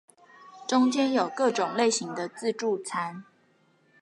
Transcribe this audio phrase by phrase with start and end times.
[0.67, 3.23] 中間有各種類型的自助餐